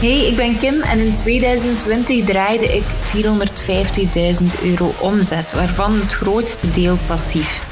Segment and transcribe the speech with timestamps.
[0.00, 2.84] Hey, ik ben Kim en in 2020 draaide ik
[4.42, 7.62] 450.000 euro omzet, waarvan het grootste deel passief.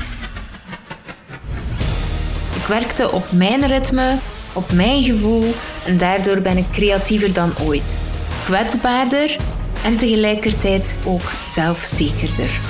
[2.55, 4.19] Ik werkte op mijn ritme,
[4.53, 5.55] op mijn gevoel
[5.85, 8.01] en daardoor ben ik creatiever dan ooit.
[8.45, 9.37] Kwetsbaarder
[9.85, 12.61] en tegelijkertijd ook zelfzekerder.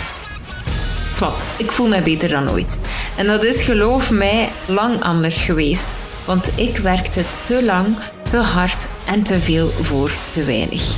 [1.11, 2.79] Swat, ik voel me beter dan ooit.
[3.17, 5.95] En dat is, geloof mij, lang anders geweest.
[6.25, 7.97] Want ik werkte te lang,
[8.29, 10.97] te hard en te veel voor te weinig.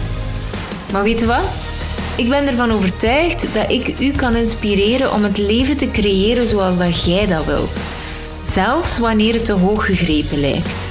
[0.92, 1.44] Maar weet je wat?
[2.16, 6.78] Ik ben ervan overtuigd dat ik u kan inspireren om het leven te creëren zoals
[6.78, 7.84] dat jij dat wilt.
[8.42, 10.88] Zelfs wanneer het te hoog gegrepen lijkt.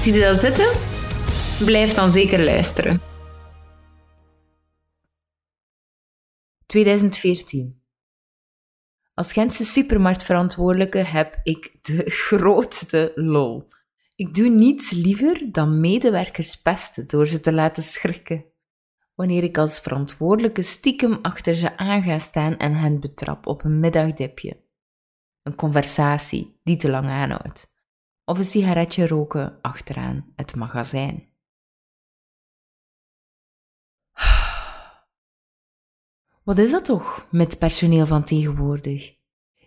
[0.00, 0.70] Zie je dat zitten?
[1.64, 3.00] Blijf dan zeker luisteren.
[6.66, 7.82] 2014
[9.14, 13.66] als Gentse supermarktverantwoordelijke heb ik de grootste lol.
[14.16, 18.44] Ik doe niets liever dan medewerkers pesten door ze te laten schrikken.
[19.14, 23.80] Wanneer ik als verantwoordelijke stiekem achter ze aan ga staan en hen betrap op een
[23.80, 24.62] middagdipje.
[25.42, 27.72] Een conversatie die te lang aanhoudt.
[28.24, 31.32] Of een sigaretje roken achteraan het magazijn.
[36.44, 39.16] Wat is dat toch met personeel van tegenwoordig?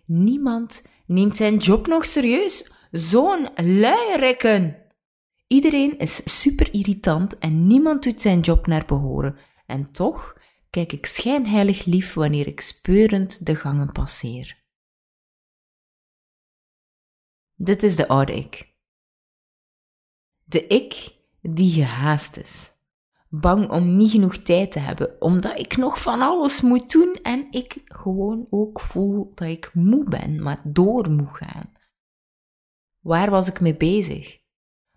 [0.04, 2.76] Niemand neemt zijn job nog serieus.
[2.90, 4.76] Zo'n luirekken.
[5.46, 9.36] Iedereen is super irritant en niemand doet zijn job naar behoren.
[9.66, 10.36] En toch
[10.70, 14.62] kijk ik schijnheilig lief wanneer ik speurend de gangen passeer.
[17.54, 18.76] Dit is de oude ik.
[20.44, 22.76] De ik die gehaast is
[23.28, 27.46] bang om niet genoeg tijd te hebben, omdat ik nog van alles moet doen en
[27.50, 31.72] ik gewoon ook voel dat ik moe ben, maar door moet gaan.
[33.00, 34.38] Waar was ik mee bezig?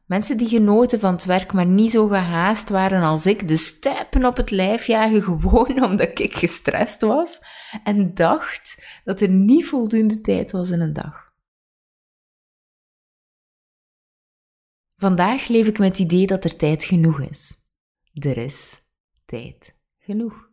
[0.05, 4.25] Mensen die genoten van het werk, maar niet zo gehaast waren als ik, de stuipen
[4.25, 7.39] op het lijf jagen gewoon omdat ik gestrest was
[7.83, 11.33] en dacht dat er niet voldoende tijd was in een dag.
[14.95, 17.57] Vandaag leef ik met het idee dat er tijd genoeg is.
[18.13, 18.79] Er is
[19.25, 20.50] tijd genoeg.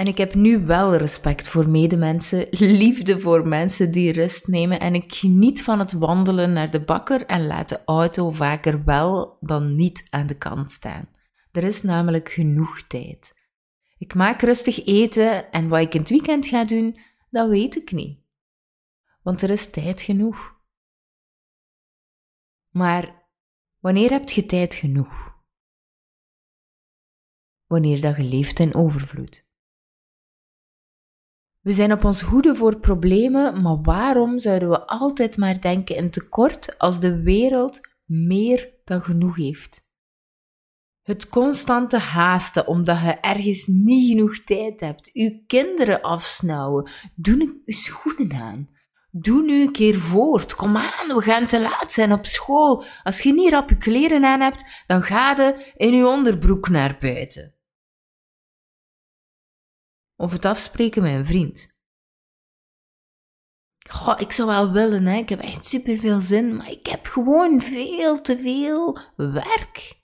[0.00, 4.94] En ik heb nu wel respect voor medemensen, liefde voor mensen die rust nemen en
[4.94, 9.76] ik geniet van het wandelen naar de bakker en laat de auto vaker wel dan
[9.76, 11.08] niet aan de kant staan.
[11.52, 13.34] Er is namelijk genoeg tijd.
[13.98, 16.98] Ik maak rustig eten en wat ik in het weekend ga doen,
[17.30, 18.20] dat weet ik niet.
[19.22, 20.56] Want er is tijd genoeg.
[22.70, 23.28] Maar
[23.78, 25.28] wanneer heb je tijd genoeg?
[27.66, 29.49] wanneer dat je leeft in overvloed.
[31.60, 36.10] We zijn op ons hoede voor problemen, maar waarom zouden we altijd maar denken in
[36.10, 39.88] tekort als de wereld meer dan genoeg heeft?
[41.02, 47.72] Het constante haasten omdat je ergens niet genoeg tijd hebt, uw kinderen afsnauwen, doe je
[47.72, 48.68] schoenen aan.
[49.12, 50.54] Doe nu een keer voort.
[50.54, 52.84] Kom aan, we gaan te laat zijn op school.
[53.02, 56.96] Als je niet rap je kleren aan hebt, dan ga je in je onderbroek naar
[57.00, 57.54] buiten.
[60.20, 61.78] Of het afspreken met een vriend.
[63.90, 65.16] Goh, ik zou wel willen, hè.
[65.16, 70.02] ik heb echt super veel zin, maar ik heb gewoon veel te veel werk.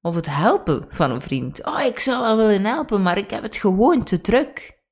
[0.00, 1.64] Of het helpen van een vriend.
[1.66, 4.82] Oh, ik zou wel willen helpen, maar ik heb het gewoon te druk.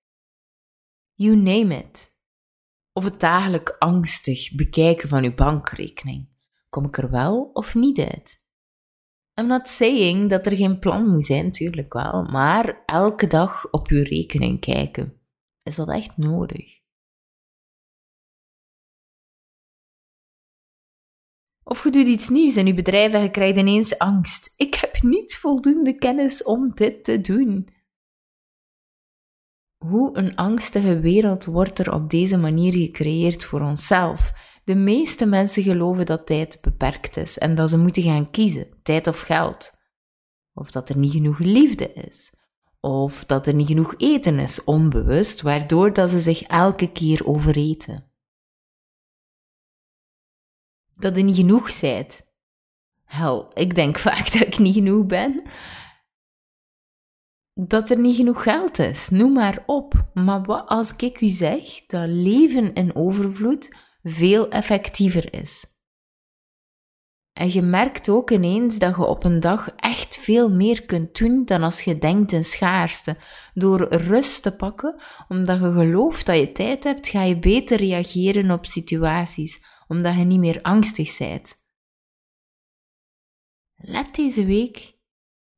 [1.14, 2.16] You name it.
[2.92, 6.28] Of het dagelijk angstig bekijken van uw bankrekening.
[6.68, 8.46] Kom ik er wel of niet uit?
[9.38, 13.88] I'm not saying dat er geen plan moet zijn, natuurlijk wel, maar elke dag op
[13.88, 15.20] uw rekening kijken.
[15.62, 16.76] Is dat echt nodig?
[21.64, 24.52] Of je doet iets nieuws in je bedrijf en je krijgt ineens angst.
[24.56, 27.68] Ik heb niet voldoende kennis om dit te doen.
[29.84, 34.32] Hoe een angstige wereld wordt er op deze manier gecreëerd voor onszelf?
[34.68, 39.06] De meeste mensen geloven dat tijd beperkt is en dat ze moeten gaan kiezen, tijd
[39.06, 39.72] of geld.
[40.52, 42.32] Of dat er niet genoeg liefde is.
[42.80, 48.12] Of dat er niet genoeg eten is, onbewust, waardoor dat ze zich elke keer overeten.
[50.92, 52.26] Dat er niet genoeg zijt.
[53.04, 55.42] Hel, ik denk vaak dat ik niet genoeg ben.
[57.54, 60.10] Dat er niet genoeg geld is, noem maar op.
[60.14, 65.66] Maar wat als ik u zeg dat leven in overvloed veel effectiever is.
[67.32, 71.44] En je merkt ook ineens dat je op een dag echt veel meer kunt doen
[71.44, 73.16] dan als je denkt in schaarste.
[73.54, 78.50] Door rust te pakken, omdat je gelooft dat je tijd hebt, ga je beter reageren
[78.50, 81.56] op situaties, omdat je niet meer angstig bent.
[83.76, 84.96] let deze week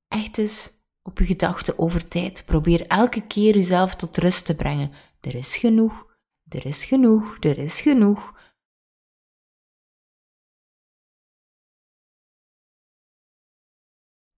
[0.09, 0.71] echt eens
[1.03, 2.43] op je gedachten over tijd.
[2.47, 4.93] Probeer elke keer jezelf tot rust te brengen.
[5.21, 6.10] Er is genoeg,
[6.51, 8.39] er is genoeg, er is genoeg.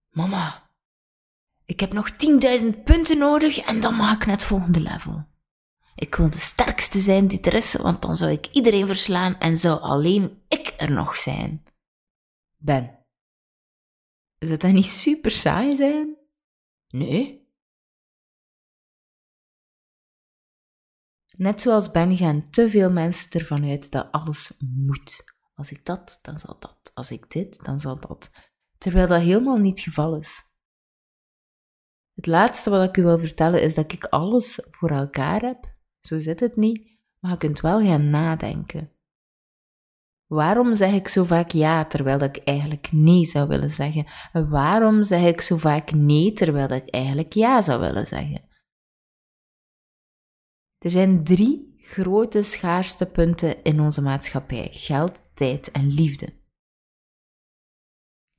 [0.09, 0.69] Mama,
[1.65, 5.31] ik heb nog 10.000 punten nodig en dan mag ik naar het volgende level.
[5.95, 9.57] Ik wil de sterkste zijn die er is, want dan zou ik iedereen verslaan en
[9.57, 11.63] zou alleen ik er nog zijn.
[12.57, 13.05] Ben.
[14.39, 16.17] Zou dat niet super saai zijn?
[16.87, 17.42] Nee.
[21.37, 25.23] Net zoals Ben gaan te veel mensen ervan uit dat alles moet.
[25.55, 26.91] Als ik dat, dan zal dat.
[26.93, 28.29] Als ik dit, dan zal dat.
[28.77, 30.43] Terwijl dat helemaal niet het geval is.
[32.13, 35.75] Het laatste wat ik u wil vertellen is dat ik alles voor elkaar heb.
[35.99, 38.91] Zo zit het niet, maar je kunt wel gaan nadenken.
[40.25, 44.05] Waarom zeg ik zo vaak ja terwijl ik eigenlijk nee zou willen zeggen?
[44.49, 48.41] waarom zeg ik zo vaak nee terwijl ik eigenlijk ja zou willen zeggen?
[50.83, 56.33] Er zijn drie grote schaarste punten in onze maatschappij: geld, tijd en liefde.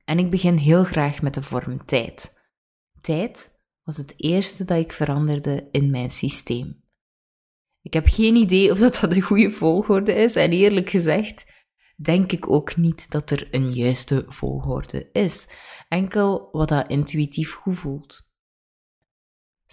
[0.05, 2.37] En ik begin heel graag met de vorm tijd.
[3.01, 6.83] Tijd was het eerste dat ik veranderde in mijn systeem.
[7.81, 11.47] Ik heb geen idee of dat, dat de goede volgorde is en eerlijk gezegd
[11.97, 15.49] denk ik ook niet dat er een juiste volgorde is.
[15.89, 18.33] Enkel wat dat intuïtief goed voelt.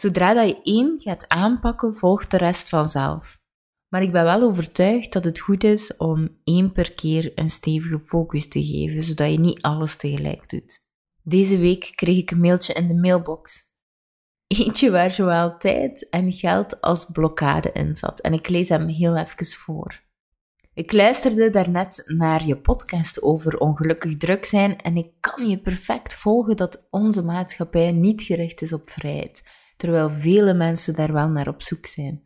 [0.01, 3.39] Zodra dat je één gaat aanpakken, volgt de rest vanzelf.
[3.87, 7.99] Maar ik ben wel overtuigd dat het goed is om één per keer een stevige
[7.99, 10.83] focus te geven, zodat je niet alles tegelijk doet.
[11.23, 13.69] Deze week kreeg ik een mailtje in de mailbox.
[14.47, 18.19] Eentje waar zowel tijd en geld als blokkade in zat.
[18.19, 20.01] En ik lees hem heel even voor.
[20.73, 26.15] Ik luisterde daarnet naar je podcast over ongelukkig druk zijn en ik kan je perfect
[26.15, 29.43] volgen dat onze maatschappij niet gericht is op vrijheid,
[29.81, 32.23] terwijl vele mensen daar wel naar op zoek zijn.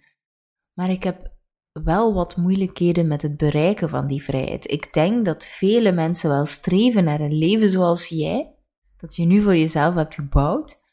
[0.74, 1.32] Maar ik heb
[1.72, 4.72] wel wat moeilijkheden met het bereiken van die vrijheid.
[4.72, 8.56] Ik denk dat vele mensen wel streven naar een leven zoals jij,
[8.98, 10.84] dat je nu voor jezelf hebt gebouwd,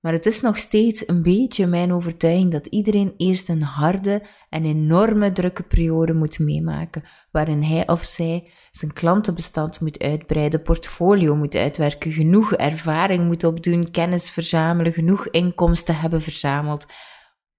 [0.00, 4.64] maar het is nog steeds een beetje mijn overtuiging dat iedereen eerst een harde en
[4.64, 11.54] enorme drukke periode moet meemaken, waarin hij of zij zijn klantenbestand moet uitbreiden, portfolio moet
[11.54, 16.86] uitwerken, genoeg ervaring moet opdoen, kennis verzamelen, genoeg inkomsten hebben verzameld,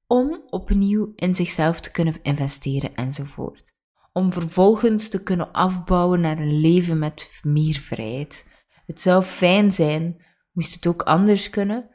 [0.07, 3.73] om opnieuw in zichzelf te kunnen investeren enzovoort.
[4.13, 8.47] Om vervolgens te kunnen afbouwen naar een leven met meer vrijheid.
[8.85, 11.89] Het zou fijn zijn, moest het ook anders kunnen,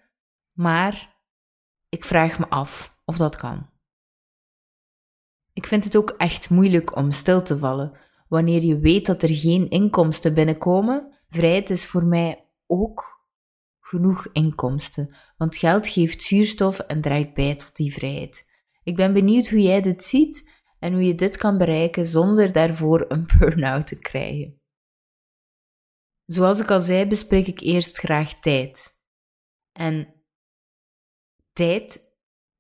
[0.57, 1.17] maar
[1.89, 3.71] ik vraag me af of dat kan.
[5.53, 7.99] Ik vind het ook echt moeilijk om stil te vallen
[8.29, 11.15] wanneer je weet dat er geen inkomsten binnenkomen.
[11.29, 13.25] Vrijheid is voor mij ook
[13.81, 18.49] genoeg inkomsten, want geld geeft zuurstof en draagt bij tot die vrijheid.
[18.83, 23.05] Ik ben benieuwd hoe jij dit ziet en hoe je dit kan bereiken zonder daarvoor
[23.09, 24.61] een burn-out te krijgen.
[26.25, 28.99] Zoals ik al zei, bespreek ik eerst graag tijd.
[29.73, 30.16] En
[31.57, 32.01] tijd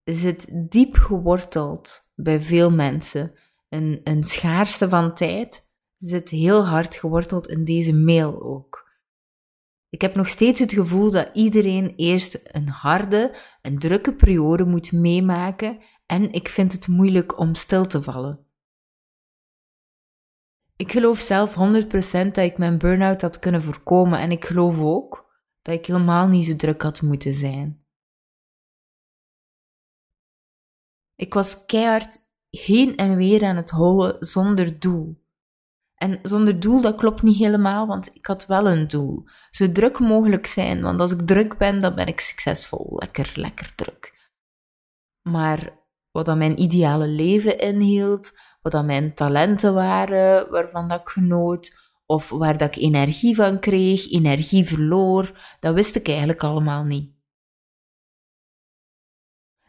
[0.05, 3.33] zit diep geworteld bij veel mensen.
[3.69, 8.91] Een, een schaarste van tijd zit heel hard geworteld in deze mail ook.
[9.89, 14.93] Ik heb nog steeds het gevoel dat iedereen eerst een harde, een drukke periode moet
[14.93, 18.47] meemaken en ik vind het moeilijk om stil te vallen.
[20.77, 21.57] Ik geloof zelf 100%
[22.33, 26.45] dat ik mijn burn-out had kunnen voorkomen en ik geloof ook dat ik helemaal niet
[26.45, 27.86] zo druk had moeten zijn.
[31.17, 32.19] Ik was keihard
[32.51, 35.25] heen en weer aan het hollen zonder doel.
[35.95, 39.25] En zonder doel, dat klopt niet helemaal, want ik had wel een doel.
[39.51, 42.97] Zo druk mogelijk zijn, want als ik druk ben, dan ben ik succesvol.
[42.97, 44.31] Lekker, lekker druk.
[45.23, 45.79] Maar
[46.11, 48.33] wat dan mijn ideale leven inhield,
[48.63, 51.75] wat dan mijn talenten waren, waarvan dat ik genoot,
[52.07, 57.16] of waar dat ik energie van kreeg, energie verloor, dat wist ik eigenlijk allemaal niet.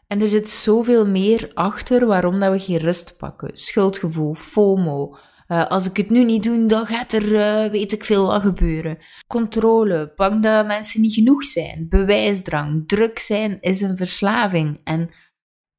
[0.08, 3.56] En er zit zoveel meer achter waarom dat we geen rust pakken.
[3.56, 5.16] Schuldgevoel, FOMO.
[5.48, 8.42] Uh, als ik het nu niet doe, dan gaat er, uh, weet ik veel, wat
[8.42, 8.98] gebeuren.
[9.26, 11.88] Controle, bang dat mensen niet genoeg zijn.
[11.88, 14.80] Bewijsdrang, druk zijn is een verslaving.
[14.84, 15.10] En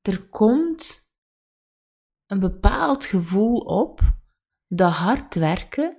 [0.02, 1.12] er komt
[2.26, 4.02] een bepaald gevoel op
[4.68, 5.98] dat hard werken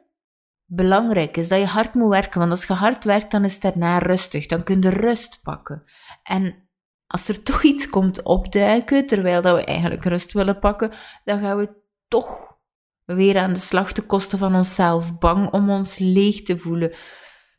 [0.73, 1.49] belangrijk is.
[1.49, 2.39] Dat je hard moet werken.
[2.39, 4.47] Want als je hard werkt, dan is het daarna rustig.
[4.47, 5.83] Dan kun je rust pakken.
[6.23, 6.70] En
[7.11, 10.93] als er toch iets komt opduiken, terwijl dat we eigenlijk rust willen pakken,
[11.25, 11.69] dan gaan we
[12.09, 12.59] toch
[13.05, 16.93] weer aan de slag te kosten van onszelf, bang om ons leeg te voelen,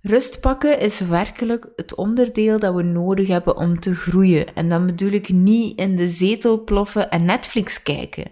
[0.02, 4.54] Rust pakken is werkelijk het onderdeel dat we nodig hebben om te groeien.
[4.56, 8.32] En dan bedoel ik niet in de zetel ploffen en Netflix kijken.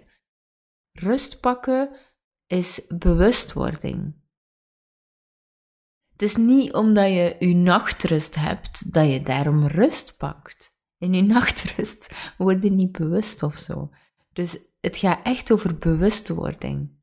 [0.92, 1.96] Rust pakken
[2.46, 4.18] is bewustwording.
[6.12, 10.78] Het is niet omdat je je nachtrust hebt dat je daarom rust pakt.
[11.00, 13.90] In je nachtrust word je niet bewust of zo.
[14.32, 16.98] Dus het gaat echt over bewustwording.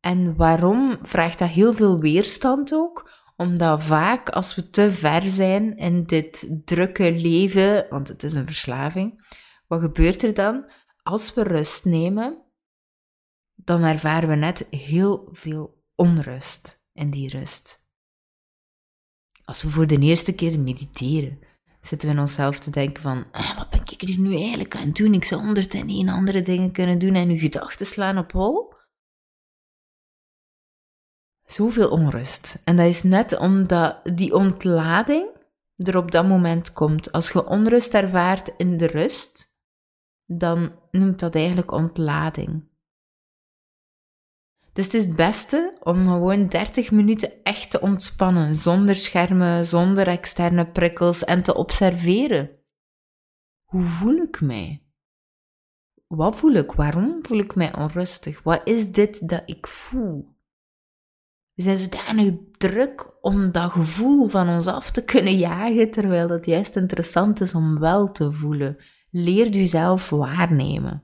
[0.00, 3.10] En waarom vraagt dat heel veel weerstand ook?
[3.36, 8.46] Omdat vaak als we te ver zijn in dit drukke leven, want het is een
[8.46, 10.72] verslaving, wat gebeurt er dan?
[11.02, 12.42] Als we rust nemen,
[13.54, 17.81] dan ervaren we net heel veel onrust in die rust.
[19.44, 21.38] Als we voor de eerste keer mediteren,
[21.80, 24.90] zitten we in onszelf te denken van, ah, wat ben ik er nu eigenlijk aan
[24.90, 25.14] doen?
[25.14, 28.74] Ik zou honderd en één andere dingen kunnen doen en uw gedachten slaan op hol.
[31.46, 32.60] Zoveel onrust.
[32.64, 35.28] En dat is net omdat die ontlading
[35.76, 37.12] er op dat moment komt.
[37.12, 39.54] Als je onrust ervaart in de rust,
[40.26, 42.70] dan noemt dat eigenlijk ontlading.
[44.72, 50.08] Dus het is het beste om gewoon 30 minuten echt te ontspannen, zonder schermen, zonder
[50.08, 52.50] externe prikkels en te observeren.
[53.64, 54.82] Hoe voel ik mij?
[56.06, 56.72] Wat voel ik?
[56.72, 58.42] Waarom voel ik mij onrustig?
[58.42, 60.28] Wat is dit dat ik voel?
[61.54, 66.46] We zijn zodanig druk om dat gevoel van ons af te kunnen jagen, terwijl het
[66.46, 68.76] juist interessant is om wel te voelen.
[69.10, 71.02] Leer jezelf waarnemen.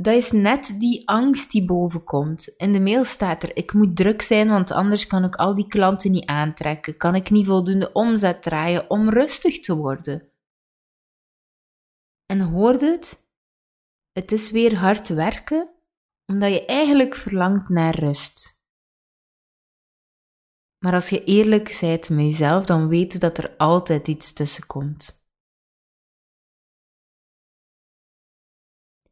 [0.00, 2.48] Dat is net die angst die bovenkomt.
[2.48, 5.68] In de mail staat er: ik moet druk zijn, want anders kan ik al die
[5.68, 6.96] klanten niet aantrekken.
[6.96, 10.32] Kan ik niet voldoende omzet draaien om rustig te worden?
[12.26, 13.26] En hoorde het?
[14.12, 15.70] Het is weer hard werken,
[16.26, 18.62] omdat je eigenlijk verlangt naar rust.
[20.78, 24.66] Maar als je eerlijk bent met jezelf, dan weet dat er altijd iets tussen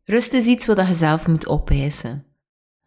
[0.09, 2.27] Rust is iets wat je zelf moet opeisen.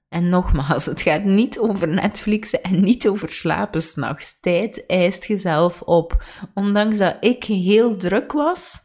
[0.07, 4.39] En nogmaals, het gaat niet over Netflixen en niet over slapen s'nachts.
[4.39, 6.23] Tijd eist jezelf op.
[6.53, 8.83] Ondanks dat ik heel druk was,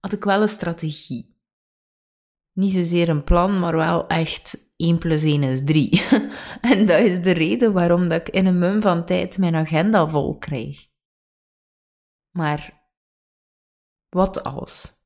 [0.00, 1.36] had ik wel een strategie.
[2.52, 6.02] Niet zozeer een plan, maar wel echt 1 plus 1 is 3.
[6.60, 10.08] en dat is de reden waarom dat ik in een mum van tijd mijn agenda
[10.08, 10.86] vol krijg.
[12.30, 12.88] Maar
[14.08, 15.03] wat als?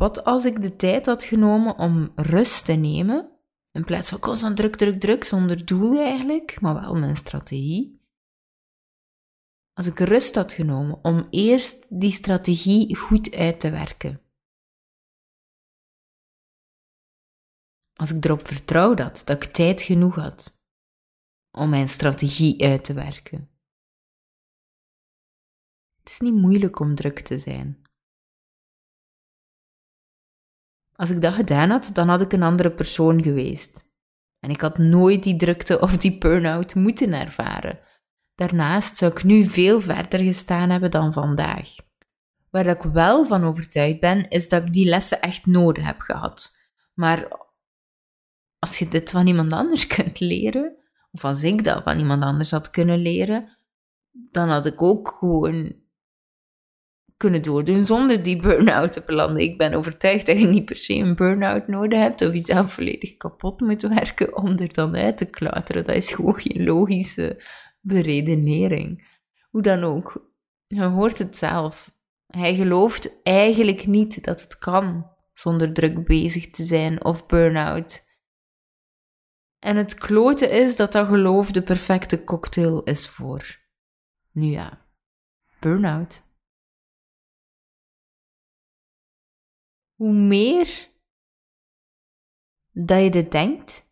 [0.00, 3.38] Wat als ik de tijd had genomen om rust te nemen,
[3.70, 8.00] in plaats van constant druk, druk, druk, zonder doel eigenlijk, maar wel mijn strategie.
[9.72, 14.22] Als ik rust had genomen om eerst die strategie goed uit te werken.
[17.92, 20.60] Als ik erop vertrouwde had dat ik tijd genoeg had
[21.50, 23.50] om mijn strategie uit te werken.
[25.98, 27.88] Het is niet moeilijk om druk te zijn.
[31.00, 33.84] Als ik dat gedaan had, dan had ik een andere persoon geweest.
[34.40, 37.78] En ik had nooit die drukte of die burn-out moeten ervaren.
[38.34, 41.74] Daarnaast zou ik nu veel verder gestaan hebben dan vandaag.
[42.50, 46.56] Waar ik wel van overtuigd ben, is dat ik die lessen echt nodig heb gehad.
[46.94, 47.28] Maar
[48.58, 50.76] als je dit van iemand anders kunt leren,
[51.10, 53.58] of als ik dat van iemand anders had kunnen leren,
[54.10, 55.79] dan had ik ook gewoon
[57.20, 59.42] kunnen doordoen zonder die burn-out te belanden.
[59.42, 63.16] Ik ben overtuigd dat je niet per se een burn-out nodig hebt of jezelf volledig
[63.16, 65.84] kapot moet werken om er dan uit te klauteren.
[65.84, 67.42] Dat is gewoon geen logische
[67.80, 69.08] beredenering.
[69.50, 70.30] Hoe dan ook,
[70.66, 71.94] je hoort het zelf.
[72.26, 78.08] Hij gelooft eigenlijk niet dat het kan zonder druk bezig te zijn of burn-out.
[79.58, 83.58] En het klote is dat dat geloof de perfecte cocktail is voor.
[84.32, 84.86] Nu ja,
[85.58, 86.28] burn-out.
[90.00, 90.88] Hoe meer
[92.72, 93.88] dat je dit denkt,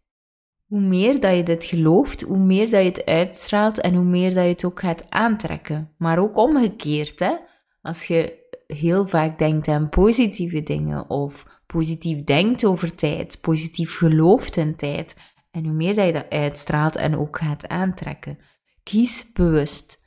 [0.67, 4.35] hoe meer dat je dit gelooft, hoe meer dat je het uitstraalt en hoe meer
[4.35, 5.95] dat je het ook gaat aantrekken.
[5.99, 7.37] Maar ook omgekeerd, hè?
[7.81, 14.57] Als je heel vaak denkt aan positieve dingen of positief denkt over tijd, positief gelooft
[14.57, 15.17] in tijd,
[15.51, 18.39] en hoe meer dat je dat uitstraalt en ook gaat aantrekken.
[18.83, 19.98] Kies bewust.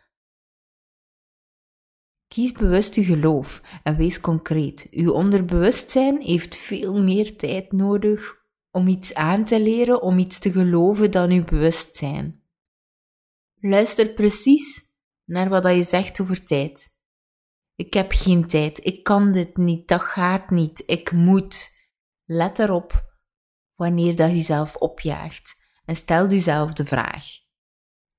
[2.33, 4.87] Kies bewust uw geloof en wees concreet.
[4.91, 8.35] Uw onderbewustzijn heeft veel meer tijd nodig
[8.69, 12.43] om iets aan te leren, om iets te geloven dan uw bewustzijn.
[13.59, 14.83] Luister precies
[15.25, 16.95] naar wat je zegt over tijd.
[17.75, 21.69] Ik heb geen tijd, ik kan dit niet, dat gaat niet, ik moet.
[22.25, 23.17] Let erop
[23.75, 27.25] wanneer dat je zelf opjaagt En stel jezelf de vraag: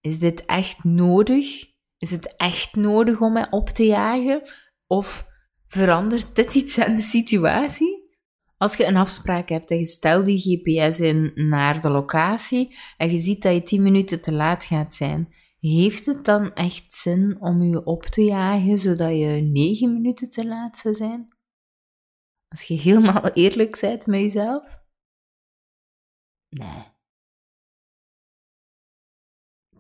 [0.01, 1.72] is dit echt nodig?
[2.03, 4.43] Is het echt nodig om mij op te jagen?
[4.87, 5.27] Of
[5.67, 8.17] verandert dit iets aan de situatie?
[8.57, 13.13] Als je een afspraak hebt en je stelt je GPS in naar de locatie en
[13.13, 17.37] je ziet dat je 10 minuten te laat gaat zijn, heeft het dan echt zin
[17.41, 21.29] om je op te jagen zodat je 9 minuten te laat zou zijn?
[22.49, 24.81] Als je helemaal eerlijk bent met jezelf?
[26.49, 26.92] Nee.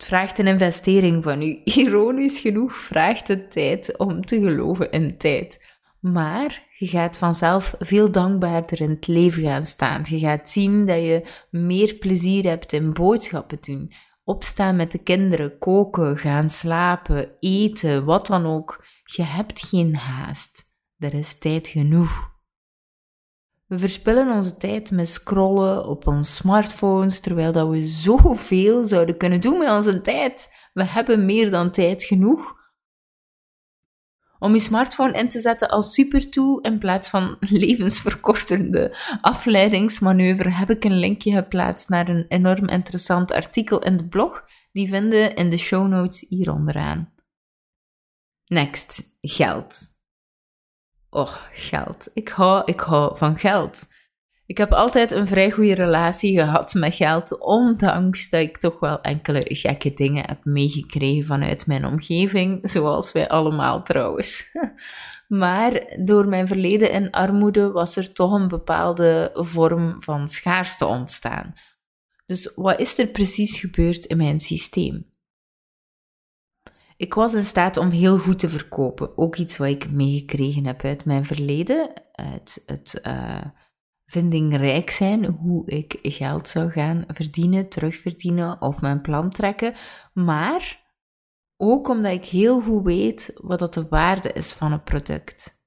[0.04, 1.60] Vraagt een investering van u.
[1.82, 5.64] Ironisch genoeg vraagt het tijd om te geloven in tijd.
[6.00, 10.02] Maar je gaat vanzelf veel dankbaarder in het leven gaan staan.
[10.08, 13.92] Je gaat zien dat je meer plezier hebt in boodschappen doen.
[14.24, 18.84] Opstaan met de kinderen, koken, gaan slapen, eten, wat dan ook.
[19.04, 20.64] Je hebt geen haast.
[20.98, 22.31] Er is tijd genoeg.
[23.72, 29.40] We verspillen onze tijd met scrollen op onze smartphones, terwijl dat we zoveel zouden kunnen
[29.40, 30.52] doen met onze tijd.
[30.72, 32.60] We hebben meer dan tijd genoeg
[34.38, 40.84] om je smartphone in te zetten als supertool in plaats van levensverkortende afleidingsmanoeuvre, heb ik
[40.84, 44.44] een linkje geplaatst naar een enorm interessant artikel in de blog.
[44.72, 47.12] Die vinden in de show notes hier onderaan.
[48.44, 49.91] Next, geld.
[51.14, 52.08] Oh, geld.
[52.14, 53.88] Ik hou, ik hou van geld.
[54.46, 59.00] Ik heb altijd een vrij goede relatie gehad met geld, ondanks dat ik toch wel
[59.00, 64.42] enkele gekke dingen heb meegekregen vanuit mijn omgeving, zoals wij allemaal trouwens.
[65.28, 71.54] Maar door mijn verleden in armoede was er toch een bepaalde vorm van schaarste ontstaan.
[72.26, 75.11] Dus wat is er precies gebeurd in mijn systeem?
[77.02, 79.18] Ik was in staat om heel goed te verkopen.
[79.18, 83.44] Ook iets wat ik meegekregen heb uit mijn verleden, uit het uh,
[84.04, 89.74] vindingrijk zijn, hoe ik geld zou gaan verdienen, terugverdienen of mijn plan trekken,
[90.12, 90.84] maar
[91.56, 95.64] ook omdat ik heel goed weet wat dat de waarde is van een product.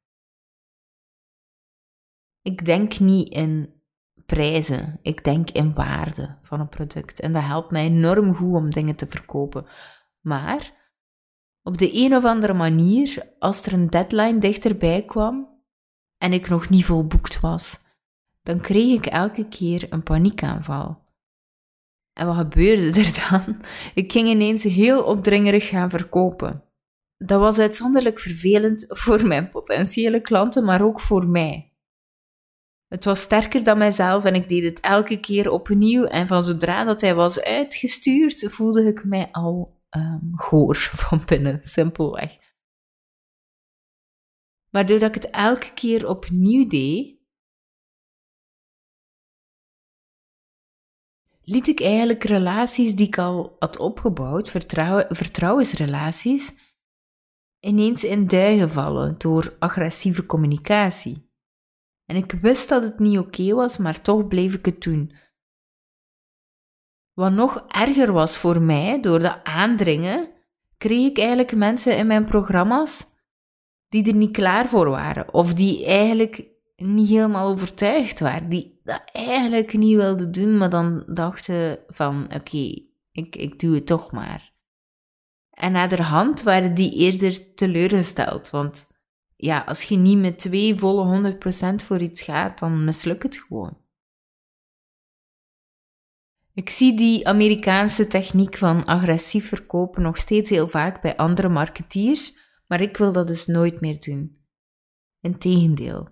[2.42, 3.82] Ik denk niet in
[4.26, 8.72] prijzen, ik denk in waarde van een product en dat helpt mij enorm goed om
[8.72, 9.66] dingen te verkopen.
[10.22, 10.84] Maar
[11.68, 15.50] op de een of andere manier, als er een deadline dichterbij kwam
[16.18, 17.80] en ik nog niet volboekt was,
[18.44, 21.04] dan kreeg ik elke keer een paniekaanval.
[22.14, 23.62] En wat gebeurde er dan?
[24.04, 26.64] Ik ging ineens heel opdringerig gaan verkopen.
[27.18, 31.74] Dat was uitzonderlijk vervelend voor mijn potentiële klanten, maar ook voor mij.
[32.88, 36.04] Het was sterker dan mijzelf en ik deed het elke keer opnieuw.
[36.04, 41.64] En van zodra dat hij was uitgestuurd, voelde ik mij al um, goor van binnen,
[41.64, 42.38] simpelweg.
[44.70, 47.16] Maar doordat ik het elke keer opnieuw deed,
[51.42, 54.50] liet ik eigenlijk relaties die ik al had opgebouwd,
[55.10, 56.54] vertrouwensrelaties,
[57.60, 61.34] ineens in duigen vallen door agressieve communicatie.
[62.06, 65.16] En ik wist dat het niet oké was, maar toch bleef ik het doen.
[67.16, 70.30] Wat nog erger was voor mij, door dat aandringen,
[70.78, 73.06] kreeg ik eigenlijk mensen in mijn programma's
[73.90, 76.44] die er niet klaar voor waren, of die eigenlijk
[76.76, 82.82] niet helemaal overtuigd waren, die dat eigenlijk niet wilden doen, maar dan dachten van oké,
[83.12, 84.54] ik, ik doe het toch maar.
[85.50, 88.88] En naderhand waren die eerder teleurgesteld, want
[89.36, 93.78] ja, als je niet met twee volle 100% voor iets gaat, dan mislukt het gewoon.
[96.56, 102.38] Ik zie die Amerikaanse techniek van agressief verkopen nog steeds heel vaak bij andere marketeers,
[102.68, 104.46] maar ik wil dat dus nooit meer doen.
[105.20, 106.10] Integendeel.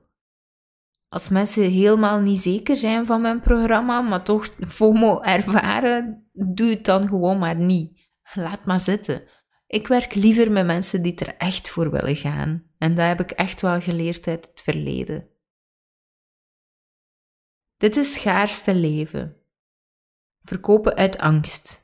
[1.08, 6.86] Als mensen helemaal niet zeker zijn van mijn programma, maar toch FOMO ervaren, doe het
[6.86, 8.10] dan gewoon maar niet.
[8.34, 9.24] Laat maar zitten.
[9.68, 12.64] Ik werk liever met mensen die er echt voor willen gaan.
[12.78, 15.30] En dat heb ik echt wel geleerd uit het verleden.
[17.78, 19.43] Dit is schaarste leven.
[20.44, 21.84] Verkopen uit angst.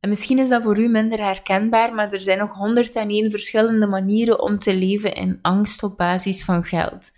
[0.00, 4.40] En misschien is dat voor u minder herkenbaar, maar er zijn nog 101 verschillende manieren
[4.40, 7.12] om te leven in angst op basis van geld.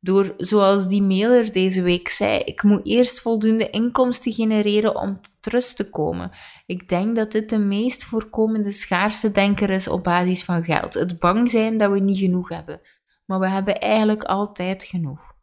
[0.00, 5.76] Door, zoals die mailer deze week zei, ik moet eerst voldoende inkomsten genereren om tot
[5.76, 6.30] te komen.
[6.66, 10.94] Ik denk dat dit de meest voorkomende schaarste denker is op basis van geld.
[10.94, 12.80] Het bang zijn dat we niet genoeg hebben.
[13.24, 15.35] Maar we hebben eigenlijk altijd genoeg.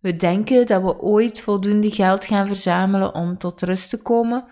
[0.00, 4.44] We denken dat we ooit voldoende geld gaan verzamelen om tot rust te komen.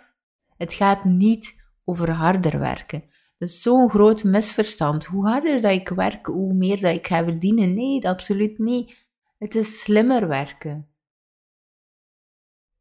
[0.56, 3.00] Het gaat niet over harder werken.
[3.38, 5.04] Dat is zo'n groot misverstand.
[5.04, 7.74] Hoe harder dat ik werk, hoe meer dat ik ga verdienen.
[7.74, 9.06] Nee, absoluut niet.
[9.38, 10.88] Het is slimmer werken.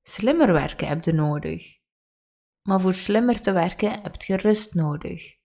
[0.04, 1.78] Slimmer werken heb je nodig.
[2.62, 5.37] Maar voor slimmer te werken heb je rust nodig.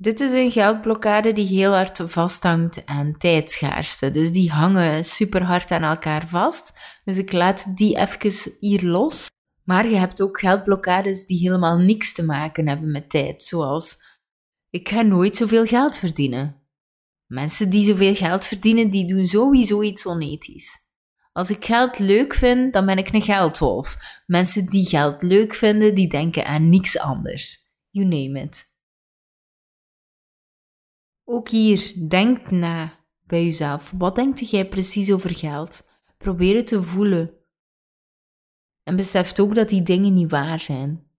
[0.00, 4.10] Dit is een geldblokkade die heel hard vasthangt aan tijdschaarste.
[4.10, 6.72] Dus die hangen super hard aan elkaar vast.
[7.04, 9.26] Dus ik laat die even hier los.
[9.64, 13.42] Maar je hebt ook geldblokkades die helemaal niks te maken hebben met tijd.
[13.42, 13.96] Zoals,
[14.70, 16.62] ik ga nooit zoveel geld verdienen.
[17.26, 20.86] Mensen die zoveel geld verdienen, die doen sowieso iets onethisch.
[21.32, 23.96] Als ik geld leuk vind, dan ben ik een geldwolf.
[24.26, 27.66] Mensen die geld leuk vinden, die denken aan niks anders.
[27.90, 28.67] You name it.
[31.30, 33.90] Ook hier, denk na bij jezelf.
[33.90, 35.88] Wat denkt jij precies over geld?
[36.18, 37.34] Probeer het te voelen.
[38.82, 41.10] En besef ook dat die dingen niet waar zijn.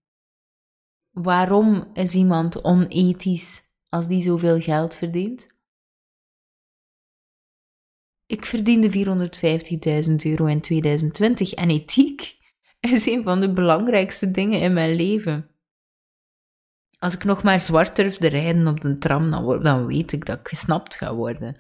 [1.10, 5.48] Waarom is iemand onethisch als die zoveel geld verdient?
[8.26, 8.92] Ik verdiende
[10.10, 12.38] 450.000 euro in 2020 en ethiek
[12.80, 15.49] is een van de belangrijkste dingen in mijn leven.
[17.00, 20.26] Als ik nog maar zwart durf te rijden op de tram, dan, dan weet ik
[20.26, 21.58] dat ik gesnapt ga worden.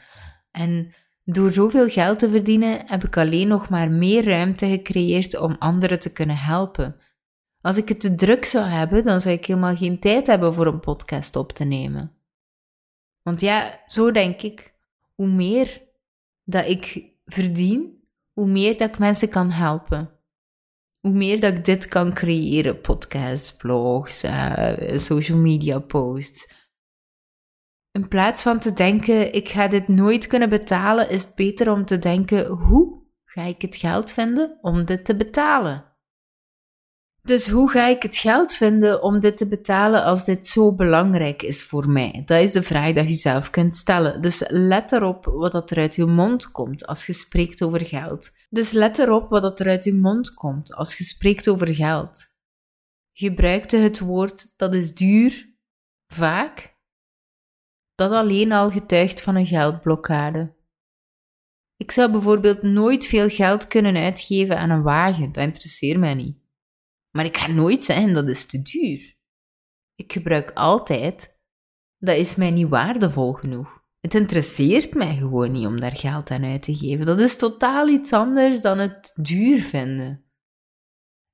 [0.51, 5.55] En door zoveel geld te verdienen heb ik alleen nog maar meer ruimte gecreëerd om
[5.59, 6.95] anderen te kunnen helpen.
[7.61, 10.67] Als ik het te druk zou hebben, dan zou ik helemaal geen tijd hebben voor
[10.67, 12.11] een podcast op te nemen.
[13.21, 14.73] Want ja, zo denk ik,
[15.15, 15.81] hoe meer
[16.43, 20.18] dat ik verdien, hoe meer dat ik mensen kan helpen.
[20.99, 26.57] Hoe meer dat ik dit kan creëren, podcasts, blogs, uh, social media posts.
[27.91, 31.85] In plaats van te denken, ik ga dit nooit kunnen betalen, is het beter om
[31.85, 35.88] te denken, hoe ga ik het geld vinden om dit te betalen?
[37.21, 41.41] Dus hoe ga ik het geld vinden om dit te betalen als dit zo belangrijk
[41.41, 42.21] is voor mij?
[42.25, 44.21] Dat is de vraag die je zelf kunt stellen.
[44.21, 48.31] Dus let erop wat er uit je mond komt als je spreekt over geld.
[48.49, 52.27] Dus let erop wat er uit je mond komt als je spreekt over geld.
[53.13, 55.55] Gebruikte het woord dat is duur
[56.07, 56.77] vaak?
[57.95, 60.57] Dat alleen al getuigt van een geldblokkade.
[61.77, 66.37] Ik zou bijvoorbeeld nooit veel geld kunnen uitgeven aan een wagen, dat interesseert mij niet.
[67.11, 69.15] Maar ik ga nooit zeggen dat is te duur.
[69.95, 71.39] Ik gebruik altijd
[71.99, 73.83] dat is mij niet waardevol genoeg.
[73.99, 77.05] Het interesseert mij gewoon niet om daar geld aan uit te geven.
[77.05, 80.23] Dat is totaal iets anders dan het duur vinden.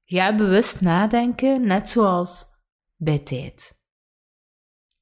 [0.04, 2.46] Ga bewust nadenken, net zoals
[2.96, 3.78] bij tijd.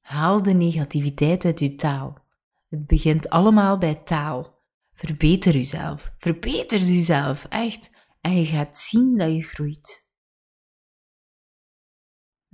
[0.00, 2.26] Haal de negativiteit uit je taal.
[2.68, 4.62] Het begint allemaal bij taal.
[4.92, 6.14] Verbeter jezelf.
[6.18, 7.90] Verbeter jezelf, echt.
[8.20, 10.03] En je gaat zien dat je groeit.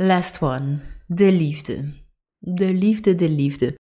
[0.03, 0.79] Last one.
[1.07, 1.95] De liefde.
[2.39, 3.79] De liefde, de liefde.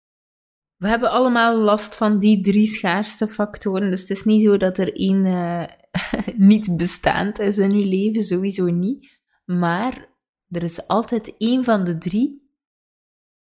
[0.75, 3.89] We hebben allemaal last van die drie schaarste factoren.
[3.89, 5.65] Dus het is niet zo dat er één uh,
[6.49, 9.19] niet bestaand is in je leven, sowieso niet.
[9.45, 10.09] Maar
[10.49, 12.51] er is altijd één van de drie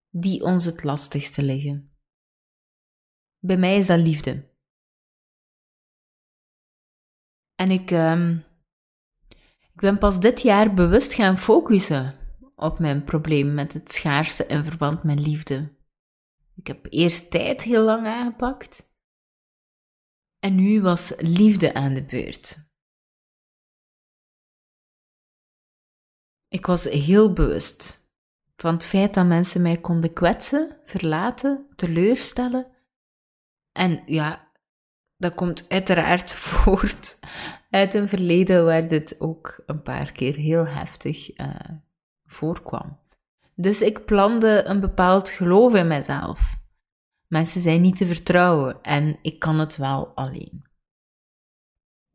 [0.09, 1.91] die ons het lastigste liggen.
[3.39, 4.49] Bij mij is dat liefde.
[7.55, 8.29] En ik, uh,
[9.73, 12.19] ik ben pas dit jaar bewust gaan focussen
[12.61, 15.75] op mijn probleem met het schaarste in verband met liefde.
[16.55, 18.93] Ik heb eerst tijd heel lang aangepakt.
[20.39, 22.69] En nu was liefde aan de beurt.
[26.47, 28.09] Ik was heel bewust
[28.55, 32.71] van het feit dat mensen mij konden kwetsen, verlaten, teleurstellen.
[33.71, 34.51] En ja,
[35.17, 37.19] dat komt uiteraard voort
[37.69, 41.69] uit een verleden waar dit ook een paar keer heel heftig uh,
[42.31, 42.99] voorkwam.
[43.55, 46.59] Dus ik plande een bepaald geloof in mezelf.
[47.27, 50.65] Mensen zijn niet te vertrouwen en ik kan het wel alleen.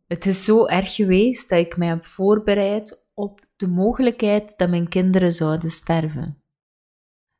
[0.07, 4.89] Het is zo erg geweest dat ik mij heb voorbereid op de mogelijkheid dat mijn
[4.89, 6.43] kinderen zouden sterven.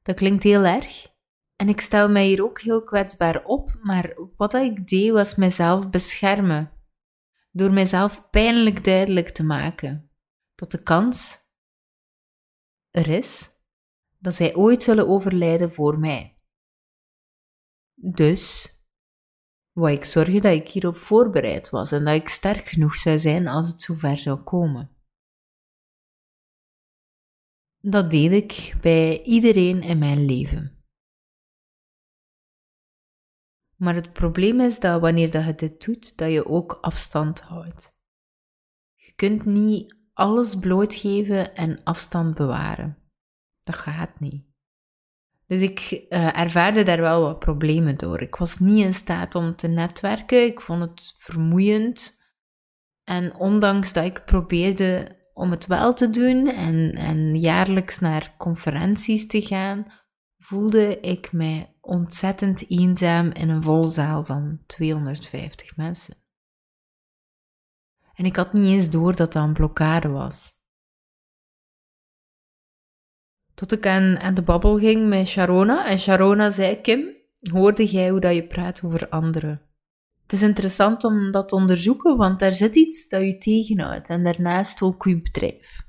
[0.03, 1.15] Dat klinkt heel erg
[1.57, 5.91] en ik stel mij hier ook heel kwetsbaar op, maar wat ik deed was mezelf
[5.91, 6.71] beschermen,
[7.51, 10.11] door mezelf pijnlijk duidelijk te maken
[10.55, 11.39] dat de kans
[12.97, 13.51] er is
[14.19, 16.39] dat zij ooit zullen overlijden voor mij.
[17.95, 18.71] Dus
[19.73, 23.47] wou ik zorgen dat ik hierop voorbereid was en dat ik sterk genoeg zou zijn
[23.47, 24.91] als het zover zou komen.
[27.79, 30.85] Dat deed ik bij iedereen in mijn leven.
[33.77, 37.97] Maar het probleem is dat wanneer dat je dit doet, dat je ook afstand houdt.
[38.95, 42.99] Je kunt niet alles blootgeven en afstand bewaren.
[43.63, 44.45] Dat gaat niet.
[45.47, 48.21] Dus ik uh, ervaarde daar wel wat problemen door.
[48.21, 50.45] Ik was niet in staat om te netwerken.
[50.45, 52.19] Ik vond het vermoeiend.
[53.05, 59.27] En ondanks dat ik probeerde om het wel te doen en, en jaarlijks naar conferenties
[59.27, 59.87] te gaan,
[60.39, 66.26] voelde ik mij ontzettend eenzaam in een volle zaal van 250 mensen.
[68.17, 70.55] En ik had niet eens door dat dat een blokkade was.
[73.55, 75.87] Tot ik aan, de babbel ging met Sharona.
[75.87, 77.17] En Sharona zei, Kim,
[77.51, 79.61] hoorde jij hoe dat je praat over anderen?
[80.23, 84.09] Het is interessant om dat te onderzoeken, want daar zit iets dat je tegenhoudt.
[84.09, 85.86] En daarnaast ook je bedrijf.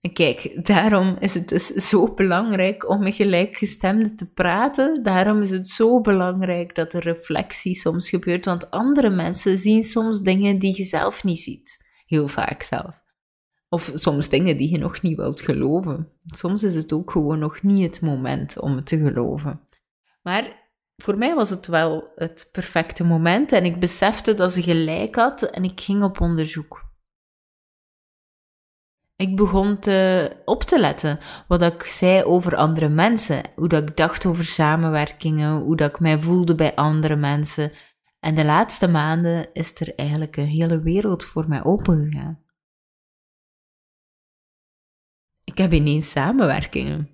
[0.00, 5.02] En kijk, daarom is het dus zo belangrijk om met gelijkgestemden te praten.
[5.02, 10.20] Daarom is het zo belangrijk dat er reflectie soms gebeurt, want andere mensen zien soms
[10.20, 11.78] dingen die je zelf niet ziet.
[12.06, 13.02] Heel vaak zelf.
[13.68, 16.08] Of soms dingen die je nog niet wilt geloven.
[16.24, 19.60] Soms is het ook gewoon nog niet het moment om het te geloven.
[20.22, 25.14] Maar voor mij was het wel het perfecte moment en ik besefte dat ze gelijk
[25.14, 26.89] had en ik ging op onderzoek.
[29.20, 33.96] Ik begon te, op te letten wat ik zei over andere mensen, hoe dat ik
[33.96, 37.72] dacht over samenwerkingen, hoe dat ik mij voelde bij andere mensen.
[38.20, 42.44] En de laatste maanden is er eigenlijk een hele wereld voor mij opengegaan.
[45.44, 47.08] Ik heb ineens samenwerkingen.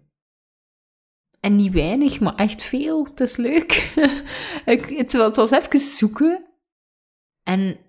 [1.40, 3.04] En niet weinig, maar echt veel.
[3.04, 3.92] Het is leuk.
[4.64, 6.46] ik, het, was even zoeken.
[7.42, 7.85] En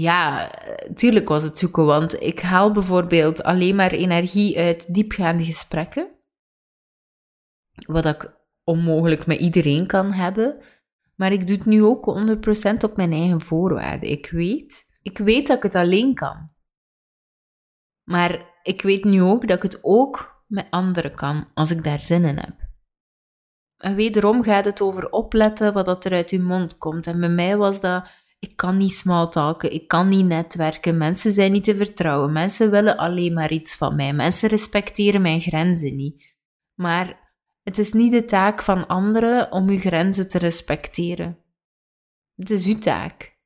[0.00, 0.50] ja,
[0.94, 6.10] tuurlijk was het zoeken, want ik haal bijvoorbeeld alleen maar energie uit diepgaande gesprekken.
[7.86, 10.62] Wat ik onmogelijk met iedereen kan hebben.
[11.16, 12.04] Maar ik doe het nu ook
[12.74, 14.10] 100% op mijn eigen voorwaarden.
[14.10, 16.50] Ik weet, ik weet dat ik het alleen kan.
[18.02, 22.02] Maar ik weet nu ook dat ik het ook met anderen kan, als ik daar
[22.02, 22.70] zin in heb.
[23.76, 27.06] En wederom gaat het over opletten wat er uit je mond komt.
[27.06, 28.06] En bij mij was dat,
[28.42, 32.96] ik kan niet smalltalken, ik kan niet netwerken, mensen zijn niet te vertrouwen, mensen willen
[32.96, 36.34] alleen maar iets van mij, mensen respecteren mijn grenzen niet.
[36.74, 41.38] Maar het is niet de taak van anderen om uw grenzen te respecteren.
[42.34, 43.38] Het is uw taak.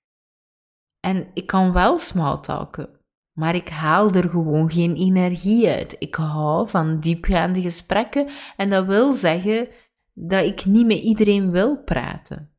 [1.00, 3.00] En ik kan wel smalltalken,
[3.32, 5.96] maar ik haal er gewoon geen energie uit.
[5.98, 9.68] Ik hou van diepgaande gesprekken en dat wil zeggen
[10.12, 12.55] dat ik niet met iedereen wil praten.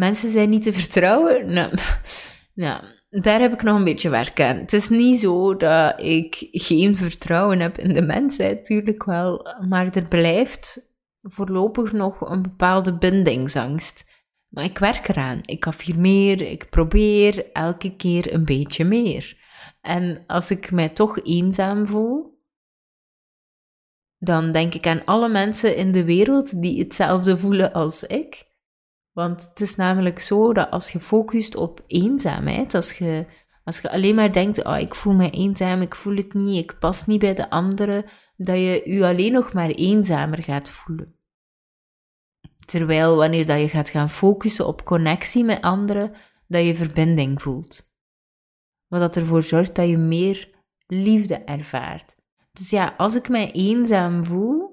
[0.00, 1.52] Mensen zijn niet te vertrouwen.
[2.54, 4.56] Nou, daar heb ik nog een beetje werk aan.
[4.56, 9.94] Het is niet zo dat ik geen vertrouwen heb in de mensheid, tuurlijk wel, maar
[9.94, 10.88] er blijft
[11.22, 14.10] voorlopig nog een bepaalde bindingsangst.
[14.48, 15.40] Maar ik werk eraan.
[15.42, 19.36] Ik affirmeer, ik probeer elke keer een beetje meer.
[19.80, 22.38] En als ik mij toch eenzaam voel,
[24.18, 28.48] dan denk ik aan alle mensen in de wereld die hetzelfde voelen als ik.
[29.12, 33.26] Want het is namelijk zo dat als je focust op eenzaamheid, als je,
[33.64, 36.78] als je alleen maar denkt, oh, ik voel me eenzaam, ik voel het niet, ik
[36.78, 38.04] pas niet bij de anderen,
[38.36, 41.14] dat je je alleen nog maar eenzamer gaat voelen.
[42.66, 46.12] Terwijl wanneer dat je gaat gaan focussen op connectie met anderen,
[46.46, 47.92] dat je verbinding voelt.
[48.86, 50.48] Wat dat ervoor zorgt dat je meer
[50.86, 52.16] liefde ervaart.
[52.52, 54.69] Dus ja, als ik mij eenzaam voel,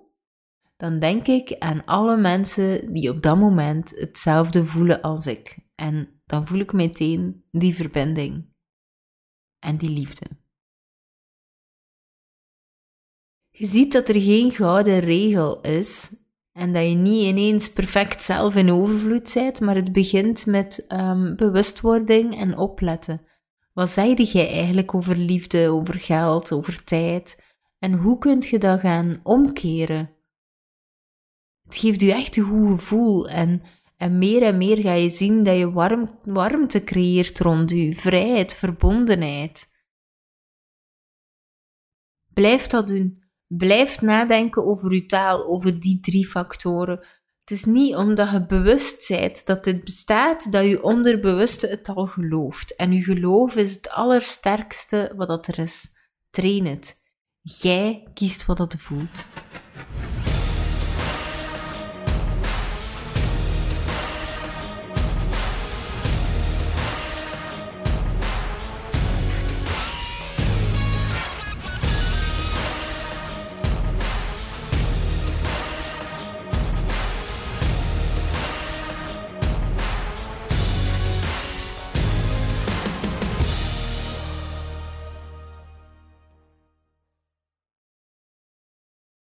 [0.77, 5.57] dan denk ik aan alle mensen die op dat moment hetzelfde voelen als ik.
[5.75, 8.45] En dan voel ik meteen die verbinding
[9.59, 10.25] en die liefde.
[13.49, 16.11] Je ziet dat er geen gouden regel is
[16.51, 21.35] en dat je niet ineens perfect zelf in overvloed bent, maar het begint met um,
[21.35, 23.21] bewustwording en opletten.
[23.73, 27.43] Wat zeide jij eigenlijk over liefde, over geld, over tijd?
[27.79, 30.16] En hoe kunt je dat gaan omkeren?
[31.67, 33.61] Het geeft je echt een goed gevoel en,
[33.97, 38.55] en meer en meer ga je zien dat je warm, warmte creëert rond je, vrijheid,
[38.55, 39.67] verbondenheid.
[42.33, 43.23] Blijf dat doen.
[43.47, 47.05] Blijf nadenken over je taal, over die drie factoren.
[47.39, 52.05] Het is niet omdat je bewust bent dat dit bestaat, dat je onderbewuste het al
[52.05, 52.75] gelooft.
[52.75, 55.89] En je geloof is het allersterkste wat er is.
[56.29, 56.99] Train het.
[57.41, 59.29] Jij kiest wat dat voelt.